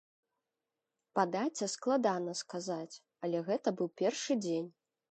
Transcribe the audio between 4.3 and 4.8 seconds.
дзень.